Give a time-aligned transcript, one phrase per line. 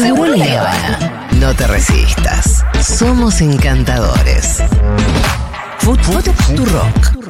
[0.00, 1.28] Seguro la Habana.
[1.34, 2.64] No te resistas.
[2.82, 4.60] Somos encantadores.
[5.78, 6.00] Food,
[6.72, 7.23] rock.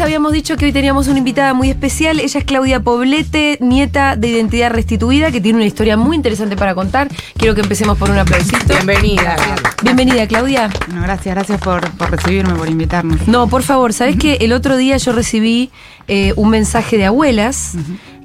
[0.00, 2.20] Les habíamos dicho que hoy teníamos una invitada muy especial.
[2.20, 6.74] Ella es Claudia Poblete, nieta de Identidad Restituida, que tiene una historia muy interesante para
[6.74, 7.08] contar.
[7.36, 8.64] Quiero que empecemos por un aplausito.
[8.66, 9.36] Bienvenida.
[9.82, 10.70] Bienvenida, Claudia.
[10.86, 13.28] Bueno, gracias, gracias por, por recibirme, por invitarnos.
[13.28, 15.70] No, por favor, ¿sabes que El otro día yo recibí
[16.08, 17.74] eh, un mensaje de abuelas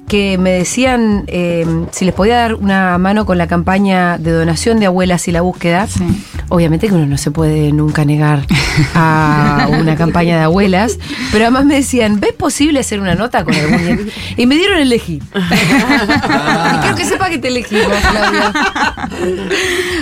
[0.08, 4.78] que me decían eh, si les podía dar una mano con la campaña de donación
[4.80, 5.86] de abuelas y la búsqueda.
[5.88, 6.04] Sí.
[6.48, 8.46] Obviamente que uno no se puede nunca negar
[8.94, 10.96] a una campaña de abuelas,
[11.32, 14.02] pero además me decían, ¿ves posible hacer una nota con algún nieto?
[14.36, 15.22] Y me dieron elegir.
[15.34, 18.52] y quiero que sepa que te elegimos, Claudia.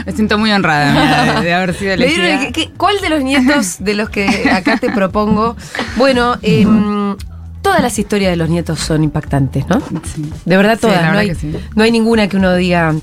[0.06, 2.46] Me siento muy honrada mira, de, de haber sido Me dieron elegida.
[2.48, 5.56] el- ¿qué- ¿Cuál de los nietos de los que acá te propongo?
[5.96, 7.03] Bueno, em,
[7.64, 9.80] todas las historias de los nietos son impactantes, ¿no?
[10.14, 10.30] Sí.
[10.44, 11.12] De verdad Sí, todas.
[11.12, 11.52] no, hay, que sí.
[11.74, 12.94] no hay ninguna que uno diga,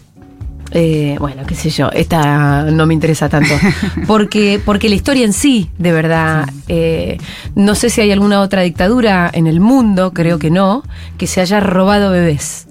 [0.71, 3.53] eh, bueno, qué sé yo, esta no me interesa tanto.
[4.07, 7.17] Porque, porque la historia en sí, de verdad, eh,
[7.55, 10.83] no sé si hay alguna otra dictadura en el mundo, creo que no,
[11.17, 12.67] que se haya robado bebés.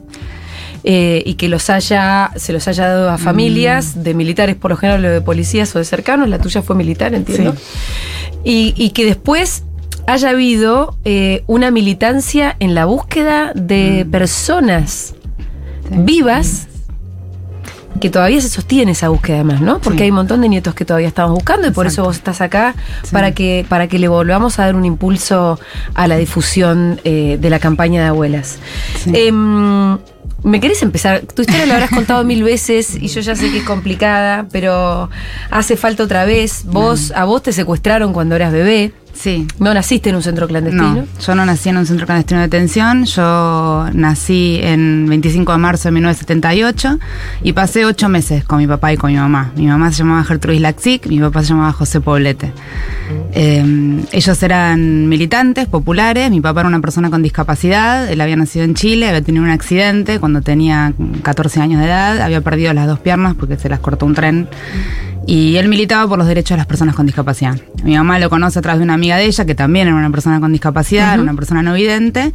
[0.83, 4.79] Eh, y que los haya, se los haya dado a familias de militares, por lo
[4.79, 6.29] general, o de policías o de cercanos.
[6.31, 7.55] La tuya fue militar, entiendo.
[8.45, 9.65] Y, y que después
[10.07, 15.15] haya habido eh, una militancia en la búsqueda de personas
[15.89, 15.97] Sí.
[15.99, 16.67] vivas
[18.01, 19.79] que todavía se sostiene esa búsqueda además, ¿no?
[19.81, 20.05] Porque Sí.
[20.05, 22.75] hay un montón de nietos que todavía estamos buscando y por eso vos estás acá
[23.13, 25.59] para que para que le volvamos a dar un impulso
[25.95, 28.59] a la difusión eh, de la campaña de abuelas.
[29.13, 29.99] Em,
[30.43, 31.21] ¿Me querés empezar?
[31.35, 35.11] Tu historia la habrás contado mil veces y yo ya sé que es complicada, pero
[35.51, 36.63] hace falta otra vez.
[36.65, 38.93] Vos, a vos te secuestraron cuando eras bebé.
[39.21, 39.47] Sí.
[39.59, 40.95] No naciste en un centro clandestino.
[40.95, 45.59] No, yo no nací en un centro clandestino de detención, yo nací en 25 de
[45.59, 46.99] marzo de 1978
[47.43, 49.53] y pasé ocho meses con mi papá y con mi mamá.
[49.57, 52.55] Mi mamá se llamaba Gertrudis Laxic, mi papá se llamaba José Poblete.
[53.33, 58.65] Eh, ellos eran militantes, populares, mi papá era una persona con discapacidad, él había nacido
[58.65, 62.87] en Chile, había tenido un accidente cuando tenía 14 años de edad, había perdido las
[62.87, 64.49] dos piernas porque se las cortó un tren.
[65.27, 67.57] Y él militaba por los derechos de las personas con discapacidad.
[67.85, 70.11] Mi mamá lo conoce a través de una amiga de ella, que también era una
[70.11, 72.33] persona con discapacidad, era una persona no vidente.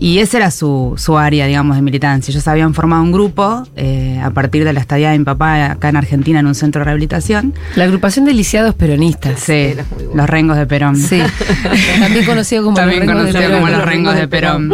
[0.00, 2.30] Y ese era su, su área, digamos, de militancia.
[2.30, 5.88] Ellos habían formado un grupo eh, a partir de la estadía de mi papá acá
[5.88, 7.52] en Argentina en un centro de rehabilitación.
[7.74, 9.40] La agrupación de lisiados peronistas.
[9.40, 9.74] Sí,
[10.14, 10.94] los rengos de Perón.
[10.94, 11.20] Sí.
[12.00, 13.60] También conocido como También los rengos de conocido Perón.
[13.60, 14.72] como los rengos de Perón.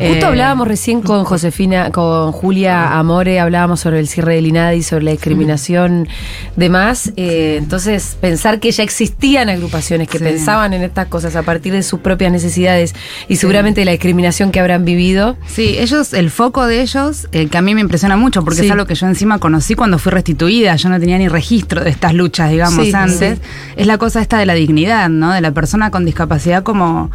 [0.00, 4.82] Justo Eh, hablábamos recién con Josefina, con Julia Amore, hablábamos sobre el cierre del INADI,
[4.82, 6.08] sobre la discriminación,
[6.56, 7.12] demás.
[7.16, 10.24] Eh, entonces, pensar que ya existían agrupaciones que Sí.
[10.24, 12.94] pensaban en estas cosas a partir de sus propias necesidades
[13.28, 15.36] y seguramente la discriminación que habrán vivido.
[15.46, 18.66] Sí, ellos, el foco de ellos, eh, que a mí me impresiona mucho, porque Sí.
[18.66, 21.90] es algo que yo encima conocí cuando fui restituida, yo no tenía ni registro de
[21.90, 23.44] estas luchas, digamos, Sí, antes, sí.
[23.76, 25.32] es la cosa esta de la dignidad, ¿no?
[25.32, 27.10] De la persona con discapacidad como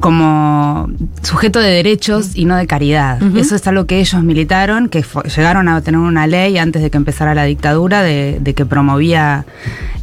[0.00, 0.88] como
[1.22, 3.20] sujeto de derechos y no de caridad.
[3.36, 6.96] Eso es algo que ellos militaron, que llegaron a tener una ley antes de que
[6.96, 9.46] empezara la dictadura de, de que promovía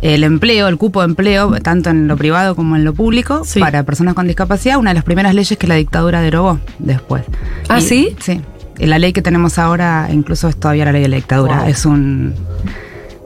[0.02, 3.60] el empleo, el cupo de empleo, tanto en lo privado como en lo público, Sí.
[3.60, 7.24] para personas con discapacidad, una de las primeras leyes que la dictadura derogó después.
[7.70, 8.16] ¿Ah, Y- sí?
[8.20, 8.42] Sí.
[8.80, 11.60] La ley que tenemos ahora incluso es todavía la ley de la dictadura.
[11.60, 11.68] Wow.
[11.70, 12.34] Es un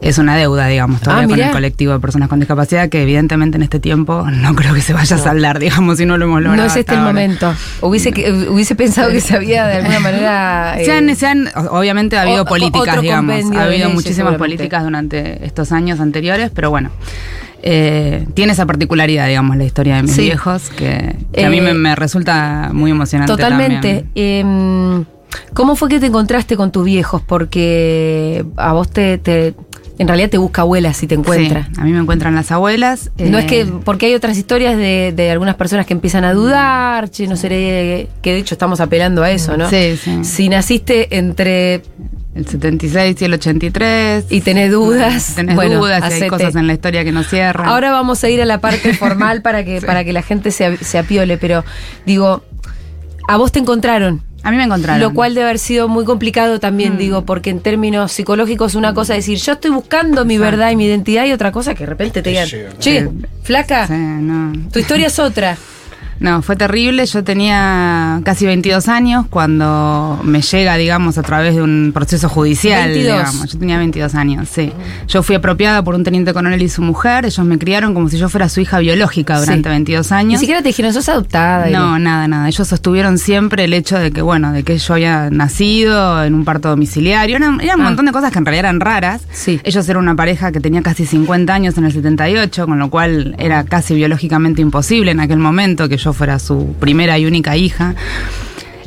[0.02, 3.58] es una deuda, digamos, todavía Ah, con el colectivo de personas con discapacidad que evidentemente
[3.58, 6.42] en este tiempo no creo que se vaya a saldar, digamos, si no lo hemos
[6.42, 6.64] logrado.
[6.64, 7.12] No es este el ahora.
[7.14, 7.54] momento.
[7.82, 8.10] Hubiese,
[8.50, 10.76] hubiese pensado que se había de alguna manera.
[10.80, 14.36] eh, Se han, se han- obviamente ha habido o- políticas, digamos, ha habido leyes, muchísimas
[14.36, 16.92] políticas durante estos años anteriores, pero bueno,
[17.64, 20.22] eh, tiene esa particularidad, digamos, la historia de mis Sí.
[20.22, 23.34] viejos, que, que a mí Eh, me, me resulta muy emocionante.
[23.34, 24.06] Totalmente.
[24.16, 25.06] Em,
[25.54, 27.22] ¿Cómo fue que te encontraste con tus viejos?
[27.22, 29.54] Porque a vos te, te-
[29.98, 31.66] en realidad te busca abuela si te encuentra.
[31.66, 33.12] Sí, a mí me encuentran las abuelas.
[33.18, 36.34] No eh, es que, porque hay otras historias de, de algunas personas que empiezan a
[36.34, 39.70] dudar, che, no seré, que de hecho estamos apelando a eso, ¿no?
[39.70, 40.24] Sí, sí.
[40.24, 41.82] Si naciste entre
[42.36, 44.26] El 76 y el 83.
[44.30, 47.68] y tenés dudas, Tenés bueno, dudas y hay cosas en la historia que no cierran.
[47.68, 50.78] Ahora vamos a ir a la parte formal para que, para que la gente se,
[50.78, 51.66] se apiole, pero
[52.06, 52.44] digo,
[53.28, 54.27] a vos te encontraron.
[54.44, 55.02] A mí me encontraron.
[55.02, 56.98] Lo cual debe haber sido muy complicado también, Mm.
[56.98, 60.52] digo, porque en términos psicológicos una cosa es decir, yo estoy buscando mi Exacto.
[60.58, 62.70] verdad y mi identidad y otra cosa que de repente te digan, llega.
[62.80, 63.10] che, Sí.
[63.44, 64.54] flaca, Sí, no.
[64.72, 65.58] tu historia es otra.
[66.20, 67.06] No, fue terrible.
[67.06, 72.90] Yo tenía casi 22 años cuando me llega, digamos, a través de un proceso judicial.
[72.90, 73.18] 22.
[73.18, 73.52] Digamos.
[73.54, 74.72] Yo tenía 22 años, sí.
[75.08, 77.26] Yo fui apropiada por un teniente coronel y su mujer.
[77.26, 79.74] Ellos me criaron como si yo fuera su hija biológica durante Sí.
[79.74, 80.40] 22 Ni años.
[80.40, 81.68] siquiera te dijeron, sos adoptada.
[81.70, 82.48] No, nada, nada.
[82.48, 86.46] Ellos sostuvieron siempre el hecho de que, bueno, de que yo había nacido en un
[86.46, 87.36] parto domiciliario.
[87.38, 87.90] Eran, eran un Ah.
[87.90, 89.22] montón de cosas que en realidad eran raras.
[89.32, 89.60] Sí.
[89.64, 93.36] Ellos eran una pareja que tenía casi 50 años en el 78, con lo cual
[93.38, 97.96] era casi biológicamente imposible en aquel momento que yo fuera su primera y única hija.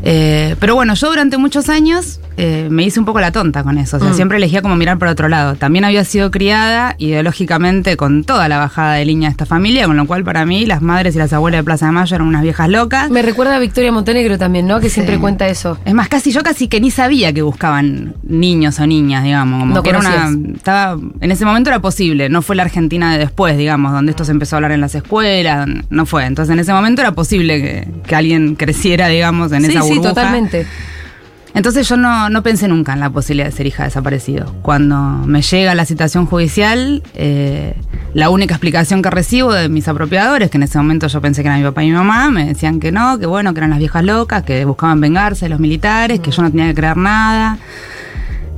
[0.02, 3.78] Eh, pero bueno, yo durante muchos años eh, me hice un poco la tonta con
[3.78, 3.96] eso.
[3.96, 4.14] O sea, Mm.
[4.14, 5.54] siempre elegía como mirar para otro lado.
[5.56, 9.96] También había sido criada ideológicamente con toda la bajada de línea de esta familia, con
[9.96, 12.42] lo cual para mí las madres y las abuelas de Plaza de Mayo eran unas
[12.42, 13.10] viejas locas.
[13.10, 14.80] Me recuerda a Victoria Montenegro también, ¿no?
[14.80, 15.20] Que siempre Sí.
[15.20, 15.78] cuenta eso.
[15.84, 19.60] Es más, casi yo casi que ni sabía que buscaban niños o niñas, digamos.
[19.60, 20.30] Como No que era una.
[20.54, 24.24] Estaba, en ese momento era posible, no fue la Argentina de después, digamos, donde esto
[24.24, 26.24] se empezó a hablar en las escuelas, no fue.
[26.24, 29.88] Entonces en ese momento era posible que, que alguien creciera, digamos, en sí, esa sí,
[29.90, 30.08] burbuja.
[30.10, 30.66] totalmente.
[31.54, 34.54] Entonces yo no, no pensé nunca en la posibilidad de ser hija de desaparecido.
[34.62, 37.74] Cuando me llega la citación judicial, eh,
[38.14, 41.48] la única explicación que recibo de mis apropiadores, que en ese momento yo pensé que
[41.48, 43.78] eran mi papá y mi mamá, me decían que no, que bueno, que eran las
[43.78, 47.58] viejas locas, que buscaban vengarse de los militares, que yo no tenía que creer nada.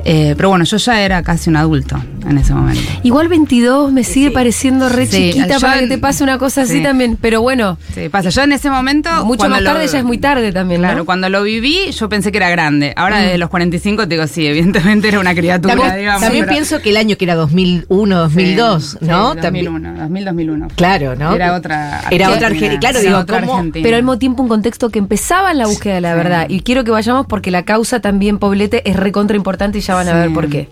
[0.05, 1.97] Eh, pero bueno, yo ya era casi un adulto
[2.29, 2.83] en ese momento.
[3.03, 6.63] Igual 22 me sigue pareciendo re Sí, chiquita yo para que te pase una cosa
[6.63, 6.83] así sí.
[6.83, 7.17] también.
[7.21, 8.31] Pero bueno, Sí, pasa.
[8.31, 9.11] Yo en ese momento.
[9.25, 10.89] mucho cuando más lo- tarde ya es muy tarde también, ¿no?
[10.89, 12.93] Claro, cuando lo viví, yo pensé que era grande.
[12.97, 16.21] Ahora desde los 45 te digo, sí, evidentemente era una criatura, También, digamos.
[16.23, 19.35] también pero- pienso que el año que era 2001, 2002, Sí, ¿no?
[19.35, 20.69] sí, También- 2001, 2000, 2001.
[20.77, 21.35] Claro, ¿no?
[21.35, 22.47] Era otra Era otra Argentina.
[22.47, 22.81] Argentina.
[22.81, 23.55] Claro, Era digo, otra ¿cómo?
[23.57, 23.83] Argentina.
[23.83, 26.17] Pero al mismo tiempo un contexto que empezaba en la búsqueda de la Sí.
[26.19, 26.47] verdad.
[26.49, 30.09] Y quiero que vayamos porque la causa también, Poblete, es recontra importante y ya van
[30.09, 30.19] a Sí.
[30.19, 30.69] ver por qué.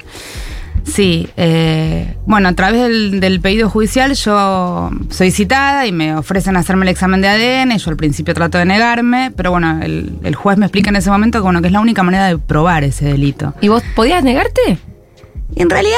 [0.84, 6.56] Sí, eh, bueno, a través del, del pedido judicial yo soy citada y me ofrecen
[6.56, 7.76] hacerme el examen de ADN.
[7.78, 11.11] Yo al principio trato de negarme, pero bueno, el, el juez me explica en ese
[11.11, 13.55] momento que, bueno, que es la única manera de probar ese delito.
[13.61, 14.78] ¿Y vos podías negarte?
[15.56, 15.96] En realidad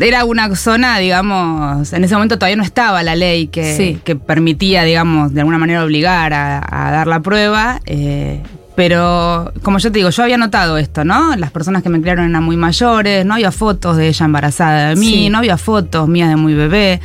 [0.00, 4.00] era una zona, digamos, en ese momento todavía no estaba la ley que, Sí.
[4.02, 7.80] que permitía, digamos, de alguna manera obligar a, a dar la prueba.
[7.86, 8.40] eh,
[8.80, 11.36] pero, como yo te digo, yo había notado esto, ¿no?
[11.36, 14.96] Las personas que me criaron eran muy mayores, no había fotos de ella embarazada de
[14.96, 15.28] mí, Sí.
[15.28, 16.98] no había fotos mías de muy bebé.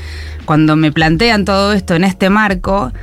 [0.46, 2.94] Cuando me plantean todo esto en este marco,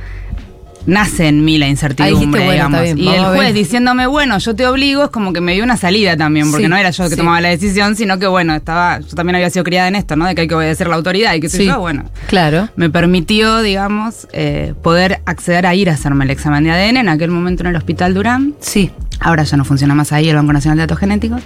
[0.85, 2.95] nace en mí la incertidumbre, dijiste, bueno, está digamos.
[2.95, 5.77] bien, y el juez diciéndome, bueno, yo te obligo, es como que me dio una
[5.77, 7.19] salida también, porque Sí, no era yo el que sí.
[7.19, 10.25] tomaba la decisión, sino que bueno, estaba, yo también había sido criada en esto, ¿no?
[10.25, 11.65] De que hay que obedecer la autoridad y qué sé Sí.
[11.65, 12.03] yo, bueno.
[12.27, 12.69] Claro.
[12.75, 17.09] Me permitió, digamos, eh, poder acceder a ir a hacerme el examen de ADN en
[17.09, 18.53] aquel momento en el Hospital Durán.
[18.59, 18.91] Sí.
[19.19, 21.41] Ahora ya no funciona más ahí el Banco Nacional de Datos Genéticos.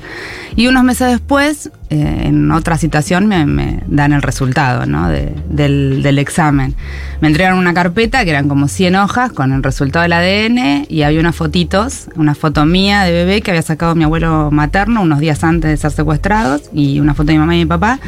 [0.56, 5.08] Y unos meses después, eh, en otra citación, me, me dan el resultado ¿no?
[5.10, 6.76] de- del, del examen.
[7.22, 11.04] Me entregaron una carpeta que eran como 100 hojas con el resultado del ADN y
[11.04, 15.20] había unas fotitos, una foto mía de bebé que había sacado mi abuelo materno unos
[15.20, 18.00] días antes de ser secuestrados y una foto de mi mamá y mi papá.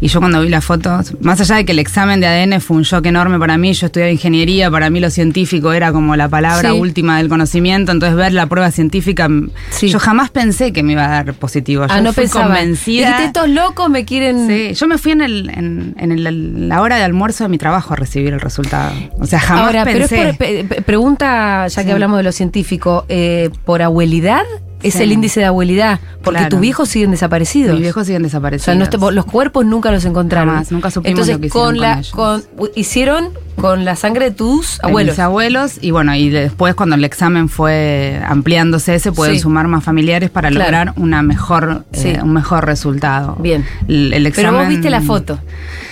[0.00, 2.76] Y yo cuando vi las fotos, más allá de que el examen de ADN fue
[2.76, 6.28] un shock enorme para mí, yo estudiaba ingeniería, para mí lo científico era como la
[6.28, 6.78] palabra Sí.
[6.78, 9.28] última del conocimiento, entonces ver la prueba científica,
[9.70, 9.88] Sí.
[9.88, 11.86] yo jamás pensé que me iba a dar positivo.
[11.86, 12.46] Yo Ah, no fui pensaba.
[12.46, 13.15] convencida.
[13.24, 14.46] Estos locos me quieren...
[14.46, 17.58] Sí, yo me fui en, el, en, en el- la hora de almuerzo de mi
[17.58, 18.92] trabajo a recibir el resultado.
[19.18, 20.64] O sea, jamás Ahora, pero es pensé.
[20.64, 24.42] por, pregunta, ya que hablamos de lo científico, eh, ¿por abuelidad?
[24.82, 25.02] Es Sí.
[25.02, 26.50] el índice de abuelidad, porque Claro.
[26.50, 27.72] tus viejos siguen desaparecidos.
[27.72, 28.64] Mis viejos siguen O desaparecidos.
[28.66, 30.50] sea, no te- los cuerpos nunca los encontraron.
[30.54, 32.44] Jamás, nunca supimos Entonces, lo que hicieron con la, con,
[32.76, 35.14] hicieron con la sangre de tus de abuelos.
[35.14, 39.40] Mis abuelos, y bueno, y después cuando el examen fue ampliándose, se pueden Sí.
[39.40, 40.64] sumar más familiares para Claro.
[40.64, 42.08] lograr una mejor, Sí.
[42.08, 43.36] eh, un mejor resultado.
[43.40, 43.64] Bien.
[43.88, 45.38] El, el Pero vos examen- viste la foto.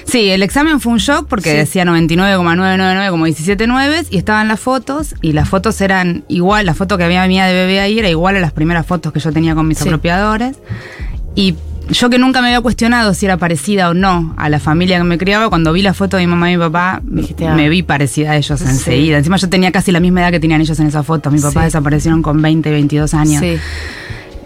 [0.04, 1.56] Sí, el examen fue un shock porque Sí.
[1.56, 6.74] decía 99,999 como 17 nueves y estaban las fotos y las fotos eran igual, la
[6.74, 9.32] foto que había mía de bebé ahí era igual a las primeras fotos que yo
[9.32, 10.56] tenía con mis apropiadores.
[11.34, 11.56] Y
[11.90, 15.04] yo que nunca me había cuestionado si era parecida o no a la familia que
[15.04, 17.54] me criaba, cuando vi la foto de mi mamá y mi papá, Dijiste, ah.
[17.54, 18.66] me vi parecida a ellos Sí.
[18.68, 19.18] enseguida.
[19.18, 21.30] Encima yo tenía casi la misma edad que tenían ellos en esa foto.
[21.30, 21.66] Mis papás Sí.
[21.66, 23.40] desaparecieron con 20, 22 años.
[23.40, 23.56] Sí.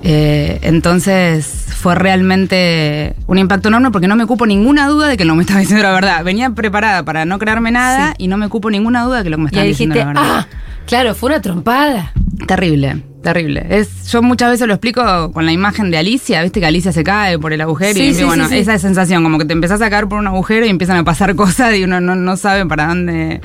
[0.03, 5.25] Eh, entonces fue realmente un impacto enorme porque no me cupo ninguna duda de que
[5.25, 6.23] lo que me estaba diciendo era verdad.
[6.25, 8.25] Venía preparada para no creerme nada Sí.
[8.25, 10.23] y no me cupo ninguna duda de que lo que me estaba diciendo era verdad.
[10.25, 10.47] ah,
[10.87, 12.13] claro, fue una trompada.
[12.47, 13.67] Terrible, terrible.
[13.69, 17.05] Es, yo muchas veces lo explico con la imagen de Alicia, viste que Alicia se
[17.05, 19.83] cae por el agujero Sí, y sí, bueno, sí, esa sensación, como que te empezás
[19.83, 22.67] a caer por un agujero y empiezan a pasar cosas y uno no, no sabe
[22.67, 23.41] para dónde.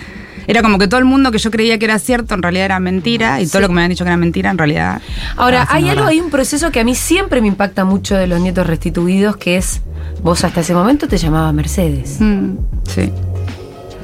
[0.46, 2.80] Era como que todo el mundo que yo creía que era cierto en realidad era
[2.80, 5.02] mentira y todo lo que me habían dicho que era mentira en realidad.
[5.38, 6.08] Ahora, hay algo, verdad.
[6.10, 9.56] hay un proceso que a mí siempre me impacta mucho de los nietos restituidos, que
[9.56, 9.82] es,
[10.22, 12.18] vos hasta ese momento te llamabas Mercedes.
[12.20, 13.12] Mm, sí.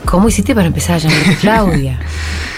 [0.06, 2.00] ¿Cómo hiciste para empezar a llamarte Claudia?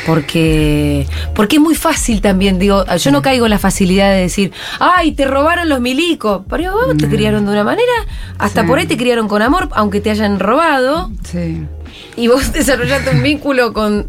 [0.05, 1.05] Porque,
[1.35, 5.11] porque es muy fácil también, digo, yo no caigo en la facilidad de decir, ay,
[5.11, 7.91] te robaron los milicos, pero vos te criaron de una manera,
[8.39, 8.67] hasta Sí.
[8.67, 11.61] por ahí te criaron con amor, aunque te hayan robado, Sí.
[12.15, 14.07] y vos desarrollaste un vínculo con...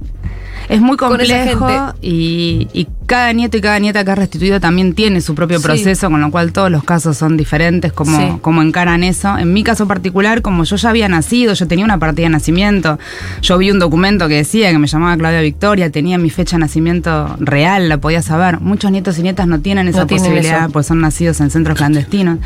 [0.69, 1.69] Es muy complejo
[2.01, 5.65] y, y cada nieto y cada nieta que ha restituido también tiene su propio Sí.
[5.65, 8.25] proceso, con lo cual todos los casos son diferentes, como, Sí.
[8.41, 9.37] como encaran eso.
[9.37, 12.99] En mi caso particular, como yo ya había nacido, yo tenía una partida de nacimiento,
[13.43, 16.61] yo vi un documento que decía que me llamaba Claudia Victoria, tenía mi fecha de
[16.61, 18.61] nacimiento real, la podía saber.
[18.61, 20.73] Muchos nietos y nietas no tienen esa No tienen posibilidad, eso.
[20.73, 22.39] pues son nacidos en centros clandestinos.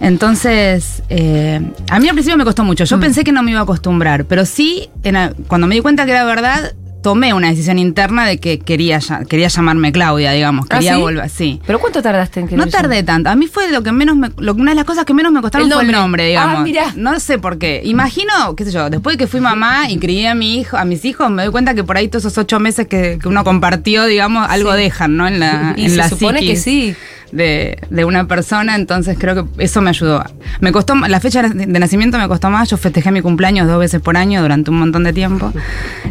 [0.00, 1.60] Entonces, eh,
[1.90, 2.84] a mí al principio me costó mucho.
[2.84, 6.06] Yo pensé que no me iba a acostumbrar, pero sí, en cuando me di cuenta
[6.06, 6.72] que era verdad,
[7.02, 10.66] tomé una decisión interna de que quería, quería llamarme Claudia, digamos.
[10.70, 11.00] ¿Ah, Quería sí?
[11.00, 11.60] volver, sí.
[11.66, 13.30] ¿Pero cuánto tardaste en que No tardé tanto.
[13.30, 15.40] A mí fue lo que menos me, lo, una de las cosas que menos me
[15.40, 16.00] costaron El fue el nombre.
[16.02, 16.60] nombre, digamos.
[16.60, 16.92] Ah, mirá.
[16.96, 17.80] No sé por qué.
[17.84, 20.84] Imagino, qué sé yo, después de que fui mamá y crié a mi hijo, a
[20.84, 23.44] mis hijos, me doy cuenta que por ahí todos esos ocho meses que, que uno
[23.44, 24.78] compartió, digamos, algo Sí.
[24.78, 25.26] dejan, ¿no?
[25.26, 26.94] En la, Y en se la supone que sí.
[27.32, 30.24] De, de una persona, entonces creo que eso me ayudó.
[30.60, 34.00] Me costó, la fecha de nacimiento me costó más, yo festejé mi cumpleaños dos veces
[34.00, 35.52] por año durante un montón de tiempo.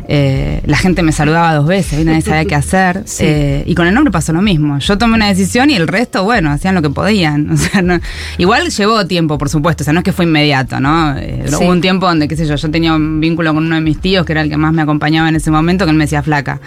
[0.08, 3.04] Eh, la gente me saludaba dos veces, y nadie sabía qué hacer.
[3.10, 3.24] Sí.
[3.26, 4.78] Eh, y con el nombre pasó lo mismo.
[4.80, 7.50] Yo tomé una decisión y el resto, bueno, hacían lo que podían.
[7.52, 8.00] O sea, no-
[8.38, 11.18] igual llevó tiempo, por supuesto, o sea, no es que fue inmediato, ¿no?
[11.18, 11.56] Eh, Sí.
[11.64, 14.00] Hubo un tiempo donde, qué sé yo, yo tenía un vínculo con uno de mis
[14.00, 16.22] tíos, que era el que más me acompañaba en ese momento, que él me decía
[16.24, 16.60] flaca.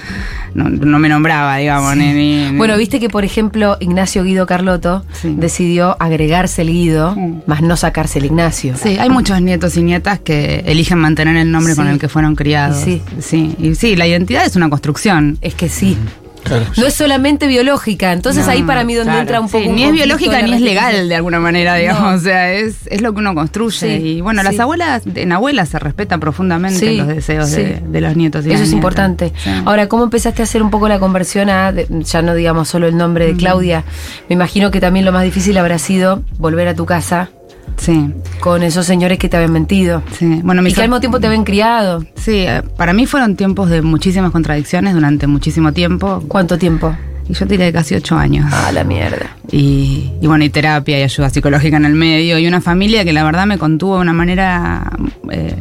[0.55, 4.42] No, no me nombraba, digamos, ni- ni- ni- Bueno, viste que, por ejemplo, Ignacio Guido
[4.47, 5.35] Carlotto Sí.
[5.37, 8.75] decidió agregarse el Guido, más no sacarse el Ignacio.
[8.77, 12.35] Sí, hay muchos nietos y nietas que eligen mantener el nombre con el que fueron
[12.35, 12.81] criados.
[12.87, 13.03] Y sí.
[13.21, 15.39] sí, y sí, la identidad es una construcción.
[15.41, 15.97] Es que sí.
[16.45, 16.67] Claro.
[16.77, 18.13] No es solamente biológica.
[18.13, 19.21] Entonces No, ahí para mí donde claro.
[19.21, 19.69] entra un Sí, poco.
[19.71, 22.03] un ni es biológica ni es legal de alguna manera, digamos.
[22.03, 22.17] No.
[22.17, 23.73] O sea, es, es lo que uno construye.
[23.73, 24.49] Sí, y bueno, sí.
[24.49, 27.57] las abuelas, en abuelas se respetan profundamente Sí, los deseos sí.
[27.63, 28.75] de, de los nietos y Eso es nietas.
[28.75, 29.33] importante.
[29.43, 29.51] Sí.
[29.65, 32.87] Ahora, ¿cómo empezaste a hacer un poco la conversión a, de- ya no digamos solo
[32.89, 33.85] el nombre de Claudia?
[34.29, 37.31] Me imagino que también lo más difícil habrá sido volver a tu casa
[37.77, 40.03] sí, con esos señores que te habían mentido.
[40.19, 40.41] sí.
[40.45, 42.05] Bueno, Y mis que al mismo tiempo te habían criado.
[42.17, 46.23] Sí, eh, para mí fueron tiempos de muchísimas contradicciones durante muchísimo tiempo.
[46.29, 46.97] ¿Cuánto tiempo?
[47.29, 48.51] Y yo tiré casi ocho años.
[48.53, 49.37] Ah, la mierda.
[49.51, 52.37] Y, y bueno, y terapia y ayuda psicológica en el medio.
[52.39, 54.91] Y una familia que la verdad me contuvo de una manera
[55.31, 55.55] eh,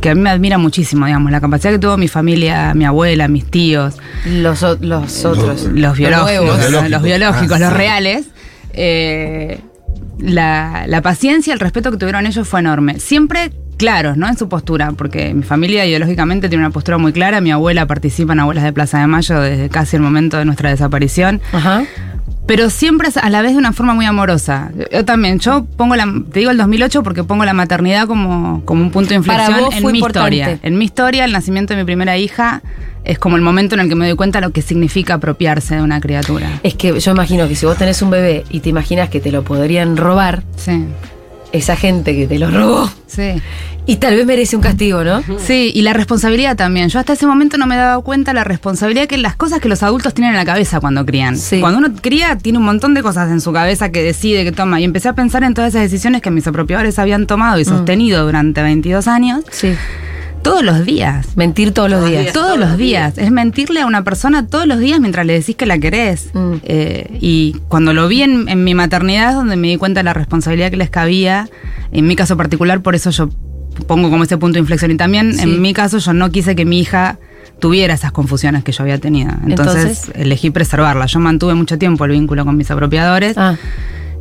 [0.00, 1.32] que a mí me admira muchísimo, digamos.
[1.32, 3.96] La capacidad que tuvo mi familia, mi abuela, mis tíos,
[4.26, 5.64] Los, los otros.
[5.64, 7.60] los biológicos, los biológicos, los, biológicos.
[7.62, 7.74] Ah, sí.
[7.76, 8.26] reales.
[8.74, 9.60] eh,
[10.18, 13.00] la, la paciencia, el respeto que tuvieron ellos fue enorme.
[13.00, 14.28] Siempre claros, ¿no?
[14.28, 17.40] En su postura, porque mi familia ideológicamente tiene una postura muy clara.
[17.40, 20.68] Mi abuela participa en Abuelas de Plaza de Mayo desde casi el momento de nuestra
[20.70, 21.40] desaparición.
[21.52, 21.84] Ajá.
[22.48, 24.70] Pero siempre a la vez de una forma muy amorosa.
[24.90, 28.82] Yo también, yo pongo la, te digo el 2008 porque pongo la maternidad como, como
[28.82, 30.36] un punto de Para inflexión en mi importante.
[30.36, 30.58] historia.
[30.62, 32.62] En mi historia, el nacimiento de mi primera hija
[33.04, 35.82] es como el momento en el que me doy cuenta lo que significa apropiarse de
[35.82, 36.58] una criatura.
[36.62, 39.30] Es que yo imagino que si vos tenés un bebé y te imaginas que te
[39.30, 40.86] lo podrían robar, Sí,
[41.52, 43.40] esa gente que te lo robó, sí.
[43.86, 45.22] y tal vez merece un castigo, ¿no?
[45.38, 46.88] Sí, y la responsabilidad también.
[46.90, 49.82] Yo hasta ese momento no me daba cuenta la responsabilidad que las cosas que los
[49.82, 51.36] adultos tienen en la cabeza cuando crían.
[51.38, 51.60] Sí.
[51.60, 54.80] Cuando uno cría, tiene un montón de cosas en su cabeza que decide, que toma.
[54.80, 58.24] Y empecé a pensar en todas esas decisiones que mis apropiadores habían tomado y sostenido
[58.26, 59.72] durante 22 años, Sí.
[60.42, 61.36] Todos los días.
[61.36, 62.32] Mentir todos los días.
[62.32, 63.18] Todos los días.
[63.18, 66.30] Es mentirle a una persona todos los días mientras le decís que la querés.
[66.32, 66.52] Mm.
[66.62, 70.04] Eh, y cuando lo vi en, en mi maternidad es donde me di cuenta de
[70.04, 71.48] la responsabilidad que les cabía.
[71.92, 73.28] En mi caso particular, por eso yo
[73.86, 74.90] pongo como ese punto de inflexión.
[74.90, 75.42] Y también Sí.
[75.42, 77.18] en mi caso yo no quise que mi hija
[77.60, 79.32] tuviera esas confusiones que yo había tenido.
[79.46, 81.06] Entonces, Entonces- elegí preservarla.
[81.06, 83.36] Yo mantuve mucho tiempo el vínculo con mis apropiadores.
[83.36, 83.56] Ah,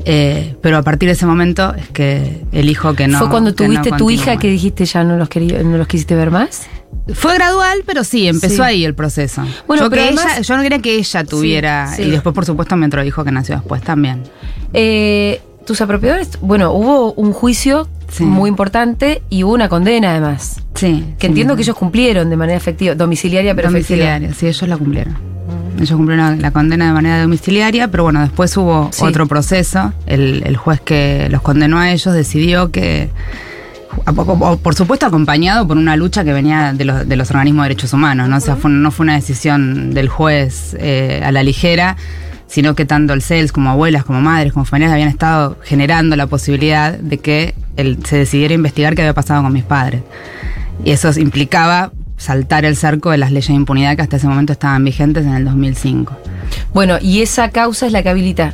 [0.10, 3.20] eh, pero a partir de ese momento es que elijo que no.
[3.20, 6.16] ¿Fue cuando no tuviste tu hija que dijiste ya no los quería, no los quisiste
[6.16, 6.68] ver más?
[7.14, 8.62] Fue gradual, pero sí, empezó Sí.
[8.62, 9.44] ahí el proceso.
[9.68, 11.94] Bueno, yo, pero que además- ella- yo no quería que ella tuviera.
[11.96, 12.04] sí.
[12.04, 14.24] Y después, por supuesto, mi otro hijo que nació después también.
[14.74, 18.24] Eh, tus apropiadores, bueno, hubo un juicio Sí.
[18.24, 20.62] muy importante y hubo una condena además.
[20.76, 21.04] Sí.
[21.18, 21.28] Que sí.
[21.28, 25.16] entiendo que ellos cumplieron de manera efectiva, domiciliaria, pero domiciliaria, sí, ellos la cumplieron.
[25.78, 29.04] Ellos cumplieron la condena de manera domiciliaria, pero bueno, después hubo Sí.
[29.04, 29.94] otro proceso.
[30.08, 33.10] El, el juez que los condenó a ellos decidió que,
[34.64, 37.94] por supuesto acompañado por una lucha que venía de los, de los organismos de derechos
[37.94, 38.38] humanos, ¿no?
[38.38, 41.96] O sea, fue- no fue una decisión del juez eh, a la ligera,
[42.48, 46.28] sino que tanto el CELS como abuelas, como madres, como familiares habían estado generando la
[46.28, 50.02] posibilidad de que el- se decidiera investigar qué había pasado con mis padres.
[50.84, 54.54] Y eso implicaba saltar el cerco de las leyes de impunidad que hasta ese momento
[54.54, 56.18] estaban vigentes en el 2005.
[56.74, 58.54] Bueno, y esa causa es la que habilita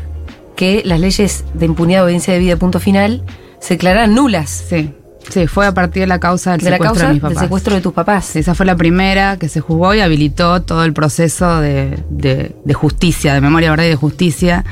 [0.56, 3.24] que las leyes de impunidad, obediencia de vida, punto final,
[3.60, 4.66] se declaran nulas.
[4.70, 4.92] Sí.
[5.30, 7.32] Sí, fue a partir de la causa del de la secuestro causa de mis del
[7.32, 7.44] papás.
[7.44, 8.36] secuestro de tus papás.
[8.36, 12.74] Esa fue la primera que se juzgó y habilitó todo el proceso de, de- de
[12.74, 14.66] justicia, de memoria, verdad y de justicia,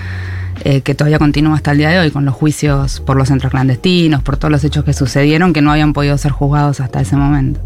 [0.64, 3.52] eh, que todavía continúa hasta el día de hoy con los juicios por los centros
[3.52, 7.16] clandestinos, por todos los hechos que sucedieron que no habían podido ser juzgados hasta ese
[7.16, 7.60] momento.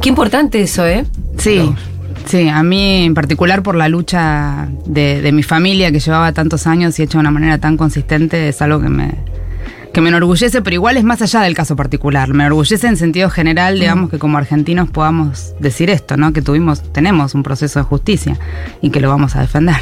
[0.00, 1.04] Qué importante eso, ¿eh?
[1.38, 1.72] Sí,
[2.26, 6.66] sí, a mí en particular por la lucha de, de mi familia que llevaba tantos
[6.66, 9.14] años y hecha de una manera tan consistente es algo que me,
[9.92, 12.28] que me enorgullece, pero igual es más allá del caso particular.
[12.32, 16.32] Me enorgullece en sentido general, digamos, que como argentinos podamos decir esto, ¿no?
[16.32, 18.38] Que tuvimos, tenemos un proceso de justicia
[18.80, 19.76] y que lo vamos a defender.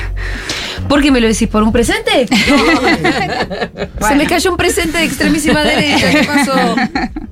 [0.89, 1.49] ¿Por qué me lo decís?
[1.49, 2.27] ¿Por un presente?
[4.09, 6.11] Se me cayó un presente de extremísima derecha.
[6.11, 6.77] ¿Qué pasó?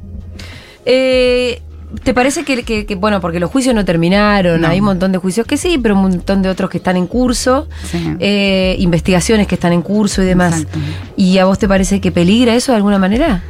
[0.91, 1.61] Eh,
[2.03, 4.69] ¿Te parece que, que- que, bueno, porque los juicios no terminaron, No.
[4.69, 7.07] hay un montón de juicios que sí, pero un montón de otros que están en
[7.07, 8.15] curso, Sí.
[8.21, 10.53] eh, investigaciones que están en curso y demás.
[10.63, 10.79] Exacto.
[11.17, 13.43] ¿Y a vos te parece que peligra eso de alguna manera?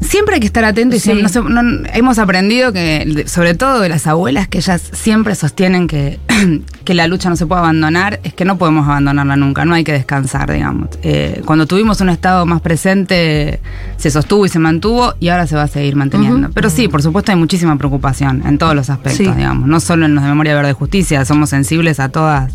[0.00, 1.04] Siempre hay que estar atento y Sí.
[1.04, 5.34] siempre, no sé, no- hemos aprendido que, sobre todo de las abuelas, que ellas siempre
[5.34, 6.18] sostienen que,
[6.84, 9.84] que la lucha no se puede abandonar, es que no podemos abandonarla nunca, no hay
[9.84, 10.88] que descansar, digamos.
[11.02, 13.60] Eh, cuando tuvimos un Estado más presente,
[13.98, 16.50] se sostuvo y se mantuvo y ahora se va a seguir manteniendo.
[16.54, 19.32] Pero sí, por supuesto hay muchísima preocupación en todos los aspectos, Sí.
[19.36, 22.54] digamos, no solo en los de Memoria Verde Justicia, somos sensibles a todas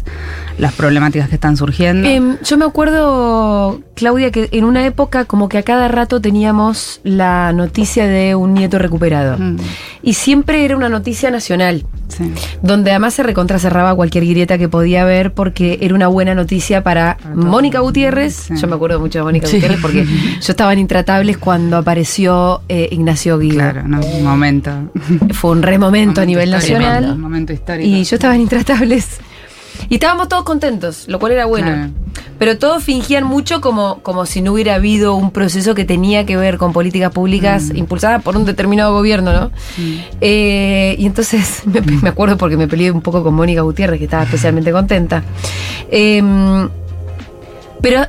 [0.58, 2.08] las problemáticas que están surgiendo.
[2.08, 7.02] Em, yo me acuerdo, Claudia, que en una época como que a cada rato teníamos
[7.04, 9.38] la noticia de un nieto recuperado.
[9.38, 9.58] Mm,
[10.04, 11.86] Y siempre era una noticia nacional.
[12.08, 12.32] sí.
[12.62, 17.18] donde además se recontracerraba cualquier grieta que podía haber porque era una buena noticia para.
[17.36, 18.34] Mónica Gutiérrez.
[18.48, 18.56] Sí.
[18.56, 19.58] Yo me acuerdo mucho de Mónica Sí.
[19.58, 20.06] Gutiérrez porque
[20.42, 23.56] yo estaba en Intratables cuando apareció eh, Ignacio Guido.
[23.56, 24.72] Claro, no, un momento.
[25.34, 27.12] Fue un re momento a nivel nacional.
[27.12, 27.88] Un momento histórico.
[27.89, 29.20] Y yo estaba en Intratables.
[29.89, 31.67] Y estábamos todos contentos, lo cual era bueno.
[31.67, 31.89] Claro.
[32.38, 36.36] Pero todos fingían mucho como, como si no hubiera habido un proceso que tenía que
[36.36, 37.77] ver con políticas públicas Mm.
[37.77, 39.51] impulsadas por un determinado gobierno, ¿no?
[40.22, 44.05] Eh, y entonces me, me acuerdo porque me peleé un poco con Mónica Gutiérrez, que
[44.05, 45.24] estaba especialmente contenta.
[45.89, 46.22] Eh,
[47.82, 48.01] pero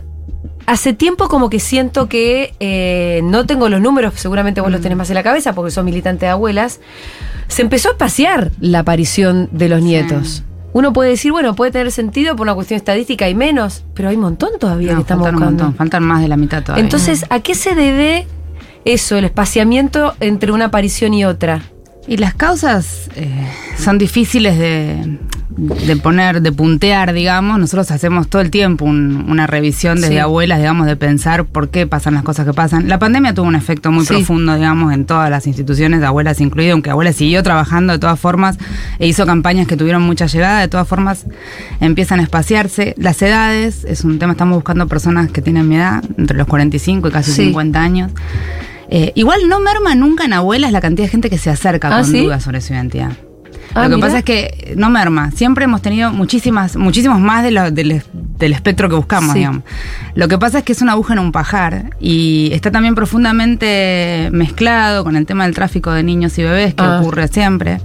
[0.67, 4.99] hace tiempo como que siento que eh, no tengo los números, seguramente vos los tenés
[4.99, 6.81] más en la cabeza porque sos militante de abuelas.
[7.49, 9.85] Se empezó a espaciar la aparición de los Sí.
[9.85, 10.43] nietos.
[10.77, 14.17] Uno puede decir, bueno, puede tener sentido por una cuestión estadística y menos, pero hay
[14.17, 15.65] un montón todavía No, que estamos faltan un buscando.
[15.65, 16.85] montón, faltan más de la mitad todavía.
[16.85, 18.27] Entonces, ¿a qué se debe
[18.85, 21.63] eso, el espaciamiento entre una aparición y otra?
[22.09, 23.29] Y las causas eh,
[23.79, 25.19] son difíciles de,
[25.57, 27.59] de poner, de puntear, digamos.
[27.59, 30.19] Nosotros hacemos todo el tiempo un- una revisión desde Sí.
[30.19, 32.89] abuelas, digamos, de pensar por qué pasan las cosas que pasan.
[32.89, 34.15] La pandemia tuvo un efecto muy Sí.
[34.15, 38.57] profundo, digamos, en todas las instituciones, abuelas incluido, aunque abuelas siguió trabajando de todas formas
[39.01, 41.27] e hizo campañas que tuvieron mucha llegada, de todas formas
[41.81, 42.95] empiezan a espaciarse.
[42.99, 47.09] Las edades, es un tema, estamos buscando personas que tienen mi edad, entre los 45
[47.09, 47.45] y casi Sí.
[47.47, 48.13] 50 años.
[48.91, 52.01] Eh, igual no merma nunca en abuelas la cantidad de gente que se acerca Ah,
[52.03, 52.21] con ¿sí?
[52.25, 53.13] dudas sobre su identidad.
[53.75, 54.07] Ah, lo que mira.
[54.07, 55.31] pasa es que no merma.
[55.33, 57.71] Siempre hemos tenido muchísimas, muchísimos más de lo-
[58.39, 59.39] del espectro que buscamos, Sí.
[59.41, 59.63] digamos.
[60.15, 64.29] Lo que pasa es que es una aguja en un pajar y está también profundamente
[64.33, 67.01] mezclado con el tema del tráfico de niños y bebés que Ah.
[67.01, 67.81] ocurre siempre.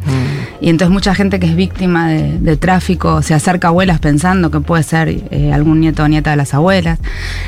[0.60, 4.52] Y entonces mucha gente que es víctima de, de tráfico se acerca a abuelas pensando
[4.52, 7.00] que puede ser eh, algún nieto o nieta de las abuelas.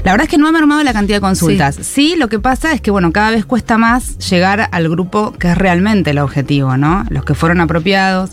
[0.03, 1.77] La verdad es que no ha mermado la cantidad de consultas.
[1.81, 2.15] Sí.
[2.17, 5.57] lo que pasa es que bueno, cada vez cuesta más llegar al grupo que es
[5.57, 7.05] realmente el objetivo, ¿no?
[7.09, 8.31] Los que fueron apropiados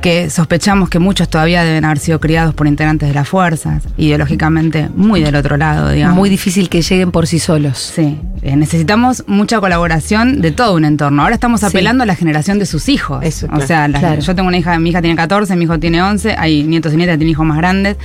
[0.00, 4.88] que sospechamos que muchos todavía deben haber sido criados por integrantes de las fuerzas, ideológicamente
[4.94, 6.16] muy del otro lado, digamos.
[6.16, 7.78] Muy difícil que lleguen por sí solos.
[7.94, 11.22] Sí, eh, necesitamos mucha colaboración de todo un entorno.
[11.22, 11.66] Ahora estamos Sí.
[11.66, 13.24] apelando a la generación de sus hijos.
[13.24, 13.66] Eso, O claro.
[13.66, 14.20] sea, la- Claro.
[14.20, 16.96] yo tengo una hija, mi hija tiene 14, mi hijo tiene 11, hay nietos y
[16.96, 17.96] nietas que tienen hijos más grandes,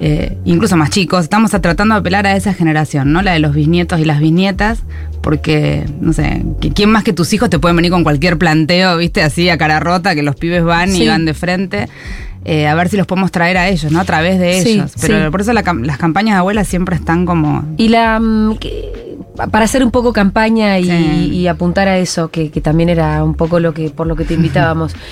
[0.00, 1.24] eh, incluso más chicos.
[1.24, 3.20] Estamos tratando de apelar a esa generación, ¿no?
[3.22, 4.82] La de los bisnietos y las bisnietas,
[5.20, 8.96] porque, no sé, ¿qui- ¿quién más que tus hijos te pueden venir con cualquier planteo,
[8.96, 11.04] viste, así a cara rota, que los pibes van Sí.
[11.04, 11.88] y van de frente?
[12.46, 14.00] Eh, a ver si los podemos traer a ellos, ¿no?
[14.00, 14.92] A través de Sí, ellos.
[14.98, 15.30] Pero sí.
[15.30, 18.56] por eso la las campañas de abuelas siempre están como Y la mm,
[19.50, 23.60] para hacer un poco campaña y apuntar a eso, que, que también era un poco
[23.60, 24.94] lo que por lo que te invitábamos.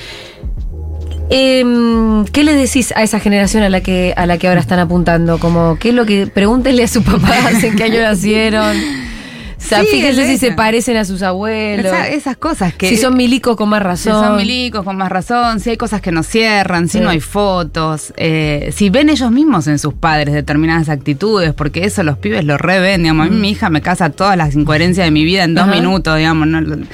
[1.31, 4.79] Em, ¿Qué le decís a esa generación a la que a la que ahora están
[4.79, 5.39] apuntando?
[5.39, 8.77] Como, ¿qué es lo que pregúntenle a sus papás en qué año nacieron?
[8.77, 11.87] O sea, Sí, fíjense si se parecen a sus abuelos.
[11.87, 14.25] Esa- esas cosas que si son milicos con más Si razón.
[14.25, 17.05] son milicos, con más razón, si hay cosas que no cierran, si Sí.
[17.05, 22.03] no hay fotos, eh, si ven ellos mismos en sus padres determinadas actitudes, porque eso
[22.05, 25.11] los pibes lo reven, digamos, a mí mi hija me casa todas las incoherencias de
[25.11, 25.75] mi vida en dos Ajá.
[25.75, 26.61] minutos, digamos, ¿no?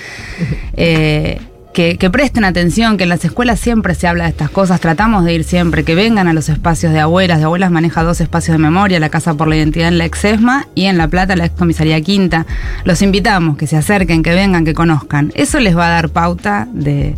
[0.77, 1.39] Eh,
[1.75, 5.25] que, que presten atención, que en las escuelas siempre se habla de estas cosas, tratamos
[5.25, 7.39] de ir siempre, que vengan a los espacios de abuelas.
[7.41, 10.69] De abuelas maneja dos espacios de memoria, la Casa por la Identidad en la Exesma
[10.77, 12.47] y en La Plata la Excomisaría Quinta.
[12.85, 15.33] Los invitamos, que se acerquen, que vengan, que conozcan.
[15.35, 17.17] Eso les va a dar pauta de,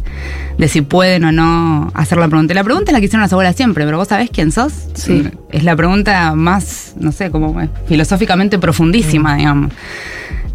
[0.56, 2.54] de si pueden o no hacer la pregunta.
[2.54, 4.72] Y la pregunta es la que hicieron las abuelas siempre, pero vos sabés quién sos.
[4.94, 5.28] Sí.
[5.52, 9.70] Es la pregunta más, no sé, como eh, filosóficamente profundísima, digamos.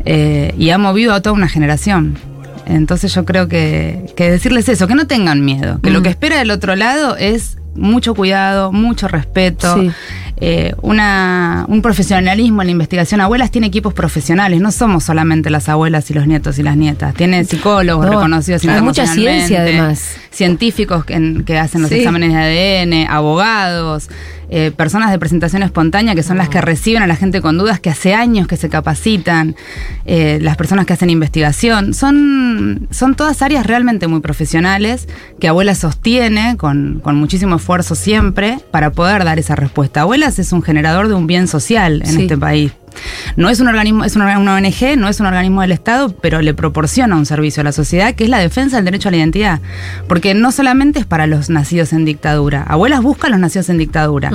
[0.05, 2.30] Eh, y ha movido a toda una generación.
[2.65, 6.03] Entonces yo creo que, que decirles eso, que no tengan miedo, que lo Mm.
[6.03, 9.91] que espera del otro lado es mucho cuidado, mucho respeto, Sí.
[10.43, 13.21] eh, una, un profesionalismo en la investigación.
[13.21, 17.13] Abuelas tiene equipos profesionales, no somos solamente las abuelas y los nietos y las nietas,
[17.13, 20.15] tiene psicólogos No, reconocidos hay mucha ciencia, además.
[20.31, 21.99] científicos que, en- que hacen los Sí.
[21.99, 24.09] exámenes de ADN, abogados,
[24.53, 27.79] eh, personas de presentación espontánea que son las que reciben a la gente con dudas,
[27.79, 29.55] que hace años que se capacitan,
[30.05, 31.93] eh, las personas que hacen investigación.
[31.93, 35.07] Son, son todas áreas realmente muy profesionales
[35.39, 40.01] que Abuelas sostiene con, con muchísimo esfuerzo siempre para poder dar esa respuesta.
[40.01, 42.21] Abuelas es un generador de un bien social en Sí.
[42.23, 42.73] este país.
[43.35, 46.53] No es un organismo, es una, ONG, no es un organismo del Estado, pero le
[46.53, 49.59] proporciona un servicio a la sociedad que es la defensa del derecho a la identidad.
[50.07, 52.63] Porque no solamente es para los nacidos en dictadura.
[52.63, 54.31] Abuelas buscan a los nacidos en dictadura.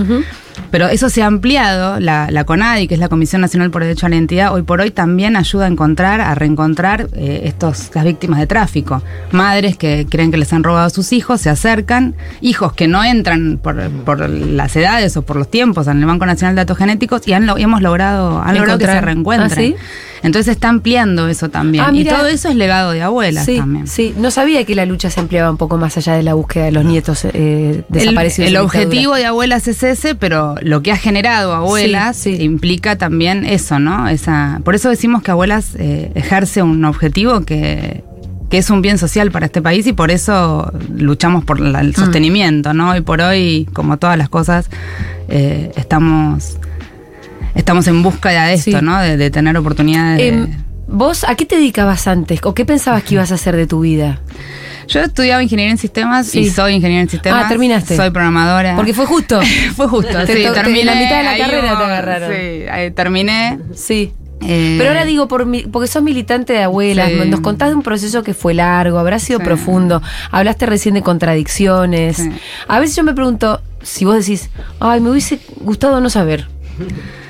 [0.70, 3.88] Pero eso se ha ampliado, la, la CONADI, que es la Comisión Nacional por el
[3.88, 7.90] Derecho a la Identidad, hoy por hoy también ayuda a encontrar, a reencontrar eh, estos,
[7.94, 9.02] las víctimas de tráfico.
[9.32, 13.04] Madres que creen que les han robado a sus hijos, se acercan, hijos que no
[13.04, 16.78] entran por, por las edades o por los tiempos en el Banco Nacional de Datos
[16.78, 19.50] Genéticos y han, lo- hemos logrado, han logrado que se reencuentren.
[19.52, 19.76] ¿Ah, sí?
[20.22, 21.84] Entonces está ampliando eso también.
[21.86, 23.86] Ah, y todo eso es legado de abuelas Sí, también.
[23.86, 24.14] sí.
[24.16, 26.72] No sabía que la lucha se empleaba un poco más allá de la búsqueda de
[26.72, 28.48] los nietos eh, desaparecidos.
[28.50, 32.42] el objetivo de abuelas es ese, pero lo que ha generado abuelas Sí, sí.
[32.42, 34.08] implica también eso, ¿no?
[34.08, 38.02] Esa, por eso decimos que abuelas eh, ejerce un objetivo que,
[38.50, 41.86] que es un bien social para este país y por eso luchamos por la- Mm.
[41.86, 42.90] el sostenimiento, ¿no?
[42.92, 44.70] Hoy por hoy, como todas las cosas,
[45.28, 46.56] eh, estamos,
[47.56, 48.84] estamos en búsqueda de esto, Sí.
[48.84, 49.00] ¿no?
[49.00, 50.18] De, de tener oportunidades.
[50.18, 50.46] de- Em,
[50.88, 52.38] ¿Vos a qué te dedicabas antes?
[52.44, 54.20] ¿O qué pensabas que ibas a hacer de tu vida?
[54.86, 57.46] Yo estudiaba ingeniería en sistemas y soy ingeniera en sistemas.
[57.46, 57.96] Ah, terminaste.
[57.96, 58.76] Soy programadora.
[58.76, 59.40] Porque fue justo.
[59.76, 60.84] Fue justo, sí, te- terminé.
[60.84, 62.30] la mitad de la carrera hubo- te agarraron.
[62.32, 63.58] Sí, ahí terminé.
[63.74, 64.12] Sí.
[64.42, 67.28] eh, Pero ahora digo, por mi- porque sos militante de abuelas, Sí.
[67.28, 69.44] nos contás de un proceso que fue largo, habrá sido Sí.
[69.44, 72.18] profundo, hablaste recién de contradicciones.
[72.18, 72.30] Sí.
[72.68, 76.46] A veces yo me pregunto, si vos decís, ay, me hubiese gustado no saber.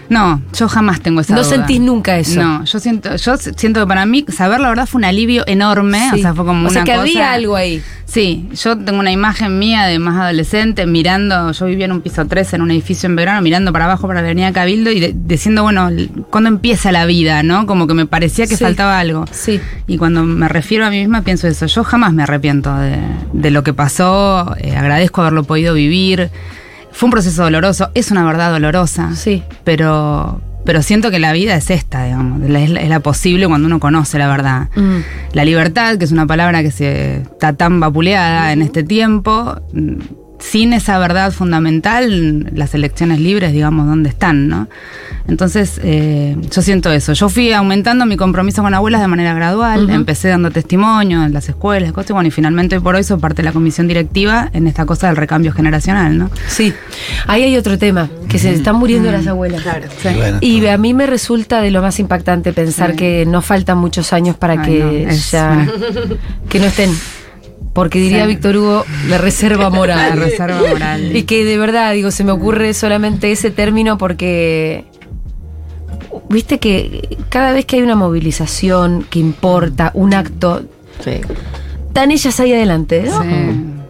[0.08, 1.50] No, yo jamás tengo esa No duda.
[1.50, 2.40] sentís nunca eso.
[2.40, 5.98] No, yo siento, yo siento que para mí saber la verdad fue un alivio enorme.
[6.12, 6.18] Sí.
[6.20, 7.82] O sea, fue como O sea, una que cosa- había algo ahí.
[8.04, 12.24] Sí, yo tengo una imagen mía de más adolescente mirando, yo vivía en un piso
[12.24, 15.12] 3 en un edificio en verano, mirando para abajo para la avenida Cabildo y de-
[15.16, 15.90] diciendo, bueno,
[16.30, 17.42] ¿cuándo empieza la vida?
[17.42, 17.66] ¿No?
[17.66, 18.62] Como que me parecía que Sí.
[18.62, 19.24] faltaba algo.
[19.32, 19.60] Sí.
[19.88, 22.96] Y cuando me refiero a mí misma pienso eso, yo jamás me arrepiento de,
[23.32, 26.30] de lo que pasó, eh, agradezco haberlo podido vivir.
[26.96, 29.42] Fue un proceso doloroso, es una verdad dolorosa, Sí.
[29.64, 33.66] pero, pero siento que la vida es esta, digamos, es la, es la posible cuando
[33.66, 34.68] uno conoce la verdad.
[34.74, 34.98] Mm.
[35.34, 39.60] La libertad, que es una palabra que se está tan vapuleada en este tiempo,
[40.38, 44.48] sin esa verdad fundamental, las elecciones libres, digamos, ¿dónde están?
[44.48, 44.68] ¿no?
[45.28, 47.12] Entonces, eh, yo siento eso.
[47.14, 51.48] Yo fui aumentando mi compromiso con abuelas de manera gradual, empecé dando testimonio en las
[51.48, 54.50] escuelas, cosas, y bueno, y finalmente hoy por hoy soy parte de la comisión directiva
[54.52, 56.30] en esta cosa del recambio generacional, ¿no?
[56.46, 56.72] Sí.
[57.26, 59.62] Ahí hay otro tema, que se están muriendo las abuelas.
[60.02, 60.08] Sí.
[60.14, 62.96] Bueno, Y a mí me resulta de lo más impactante pensar Sí.
[62.98, 65.66] que no faltan muchos años para Ay, que no, es- ya
[66.48, 66.90] que no estén.
[67.76, 68.28] Porque diría Sí.
[68.28, 70.18] Víctor Hugo, la reserva moral.
[70.18, 71.14] La reserva moral.
[71.14, 74.86] Y que de verdad, digo, se me ocurre solamente ese término porque
[76.28, 80.62] viste que cada vez que hay una movilización que importa, un acto,
[81.04, 81.20] Sí.
[81.88, 83.22] están ellas ahí adelante, ¿no?
[83.22, 83.28] Sí.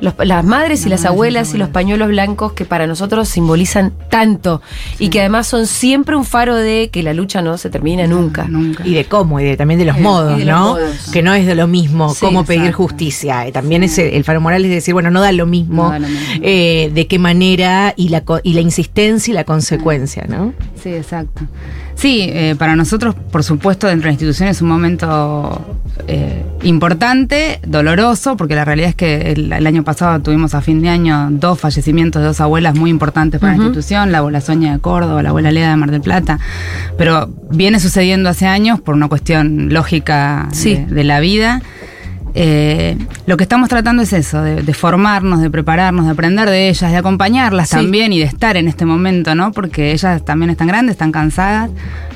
[0.00, 3.92] Los- las madres y Las abuelas las y los pañuelos blancos que para nosotros simbolizan
[4.10, 4.60] tanto
[4.98, 8.44] y que además son siempre un faro de que la lucha no se termina nunca.
[8.44, 8.86] Nunca.
[8.86, 10.66] Y de cómo, y de, también de los de- modos, de los ¿no?
[10.74, 11.10] modos.
[11.12, 13.50] Que no es de lo mismo Sí, cómo pedir justicia.
[13.52, 15.98] También es el, el faro moral es decir, bueno, no da lo mismo, No da
[15.98, 16.24] lo mismo.
[16.42, 20.52] eh, de qué manera y la, co- y la insistencia y la consecuencia, ¿no?
[20.82, 21.42] Sí, exacto.
[21.96, 25.64] Sí, eh, para nosotros, por supuesto, dentro de la institución es un momento
[26.06, 30.82] eh, importante, doloroso, porque la realidad es que el, el año pasado tuvimos a fin
[30.82, 34.74] de año dos fallecimientos de dos abuelas muy importantes para la institución, la abuela Soña
[34.74, 36.38] de Córdoba, la abuela Lea de Mar del Plata,
[36.98, 40.74] pero viene sucediendo hace años por una cuestión lógica Sí.
[40.74, 41.62] de, de la vida.
[42.38, 46.68] Eh, lo que estamos tratando es eso, de, de formarnos, de prepararnos, de aprender de
[46.68, 47.76] ellas, de acompañarlas Sí.
[47.76, 49.52] también y de estar en este momento, ¿no?
[49.52, 51.70] Porque ellas también están grandes, están cansadas.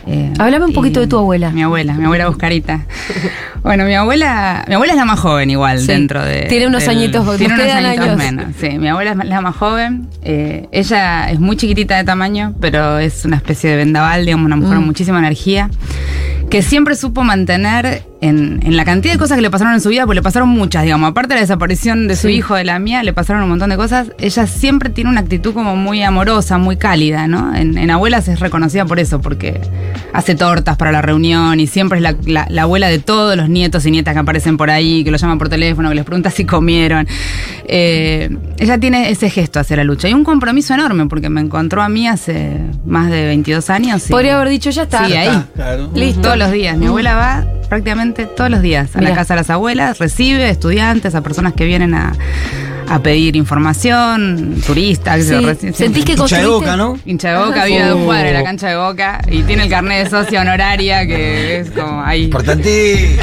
[0.07, 1.51] eh, Háblame un poquito de tu abuela.
[1.51, 2.81] Mi abuela, mi abuela Buscarita.
[3.63, 5.87] bueno, mi abuela, mi abuela es la más joven igual Sí.
[5.87, 6.43] dentro de.
[6.51, 8.17] Tiene unos añitos, nos tiene unos añitos años.
[8.19, 8.45] menos.
[8.61, 10.07] Sí, mi abuela es la más joven.
[10.23, 14.57] eh, ella es muy chiquitita de tamaño, pero es una especie de vendaval, digamos, una
[14.57, 14.81] mujer Mm.
[14.81, 15.71] con muchísima energía.
[16.51, 19.89] Que siempre supo mantener en, en la cantidad de cosas que le pasaron en su
[19.89, 21.09] vida, pues le pasaron muchas, digamos.
[21.09, 22.35] Aparte de la desaparición de su Sí.
[22.35, 24.09] hijo, de la mía, le pasaron un montón de cosas.
[24.19, 27.55] Ella siempre tiene una actitud como muy amorosa, muy cálida, ¿no?
[27.55, 29.61] En, en abuelas es reconocida por eso, porque
[30.13, 33.49] hace tortas para la reunión y siempre es la, la- la abuela de todos los
[33.49, 36.31] nietos y nietas que aparecen por ahí, que lo llaman por teléfono, que les pregunta
[36.31, 37.07] si comieron.
[37.69, 41.81] Eh, ella tiene ese gesto hacia la lucha y un compromiso enorme, porque me encontró
[41.81, 44.05] a mí hace más de 22 años.
[44.09, 45.07] y- Podría haber dicho, ya está.
[45.07, 45.45] Sí, ahí.
[45.55, 45.91] Claro.
[45.95, 46.37] Listo.
[46.41, 46.77] Los días.
[46.79, 49.11] Mi abuela va prácticamente todos los días a Mira.
[49.11, 52.13] la casa de las abuelas, recibe estudiantes, a personas que vienen a,
[52.89, 55.19] a pedir información, turistas.
[55.19, 55.73] que se Sí.
[55.75, 56.99] Sentís que Hincha de boca, ¿no?
[57.05, 58.05] Hincha de boca, vive a dos Oh.
[58.07, 61.71] cuadras de la cancha de boca y tiene el carnet de socia honoraria que es
[61.71, 62.25] como ahí.
[62.25, 63.17] Importante.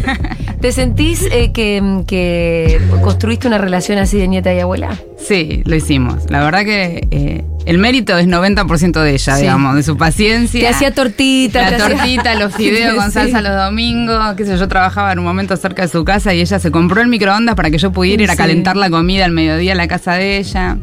[0.60, 4.90] ¿Te sentís eh, que, que construiste una relación así de nieta y abuela?
[5.18, 6.28] Sí, lo hicimos.
[6.30, 9.42] La verdad que eh, el mérito es 90% de ella, Sí.
[9.42, 10.60] digamos, de su paciencia.
[10.60, 13.12] Te hacía tortita, La hacía- tortita, los fideos con Sí.
[13.12, 16.40] salsa los domingos, qué sé yo, trabajaba en un momento cerca de su casa y
[16.40, 19.32] ella se compró el microondas para que yo pudiera ir a calentar la comida al
[19.32, 20.78] mediodía en la casa de ella.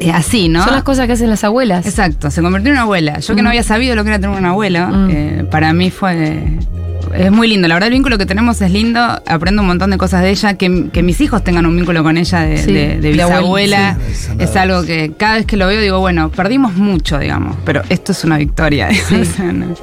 [0.00, 0.62] Eh, así, ¿no?
[0.64, 1.84] Son las cosas que hacen las abuelas.
[1.86, 3.18] Exacto, se convirtió en una abuela.
[3.18, 3.44] Yo que Mm.
[3.44, 5.08] no había sabido lo que era tener un abuelo, Mm.
[5.10, 6.42] eh, para mí fue...
[7.14, 9.96] Es muy lindo, la verdad el vínculo que tenemos es lindo, aprendo un montón de
[9.96, 13.00] cosas de ella, que, que mis hijos tengan un vínculo con ella de, Sí, de-
[13.00, 14.32] de de abuela, bisabuela, sí.
[14.40, 18.12] es algo que cada vez que lo veo digo, bueno, perdimos mucho, digamos, pero esto
[18.12, 18.90] es una victoria.
[19.52, 19.74] No.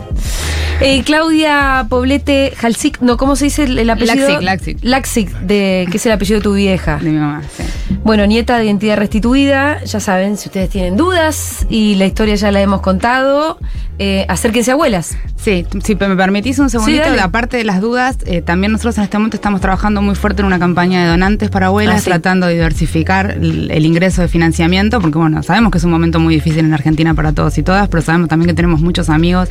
[0.82, 4.42] Eh, Claudia Poblete Halsik, no, ¿cómo se dice el, el apellido?
[4.42, 4.78] Laxic, Laxic.
[4.84, 6.98] Laxic, de, que es el apellido de tu vieja.
[7.02, 7.64] De mi mamá, sí.
[8.04, 12.52] Bueno, nieta de identidad restituida, ya saben, si ustedes tienen dudas y la historia ya
[12.52, 13.58] la hemos contado,
[14.00, 15.18] eh, acérquense abuelas.
[15.38, 17.22] Sí, si me permitís un segundito, dale.
[17.22, 20.48] aparte de las dudas, eh, también nosotros en este momento estamos trabajando muy fuerte en
[20.48, 22.06] una campaña de donantes para abuelas, Ah, sí.
[22.06, 26.20] tratando de diversificar el, el ingreso de financiamiento, porque bueno, sabemos que es un momento
[26.20, 29.48] muy difícil en Argentina para todos y todas, pero sabemos también que tenemos muchos amigos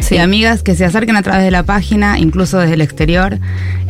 [0.00, 0.14] Sí.
[0.14, 3.38] y amigas que se acerquen a través de la página, incluso desde el exterior.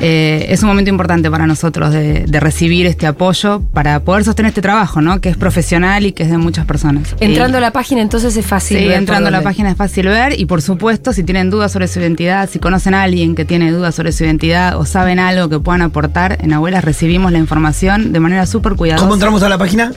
[0.00, 4.48] Eh, es un momento importante para nosotros de, de recibir este apoyo para poder sostener
[4.48, 5.20] este trabajo, ¿no?
[5.20, 7.14] Que es profesional y que es de muchas personas.
[7.20, 8.78] Entrando Eh, a la página entonces es fácil.
[8.78, 11.72] Sí, ver entrando a la página es fácil ver y por supuesto si tienen dudas
[11.72, 15.18] sobre su identidad, si conocen a alguien que tiene dudas sobre su identidad o saben
[15.18, 19.04] algo que puedan aportar, en Abuelas recibimos la información de manera súper cuidadosa.
[19.04, 19.92] ¿Cómo entramos a la página?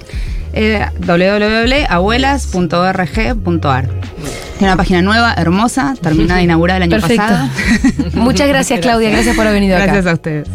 [0.53, 3.89] Eh, www.abuelas.org.ar
[4.55, 7.23] Es una página nueva, hermosa, terminada de inaugurar el año Perfecto.
[7.23, 7.49] pasado.
[8.13, 9.85] Muchas gracias Claudia, gracias por haber venido acá.
[9.85, 10.47] Gracias a ustedes.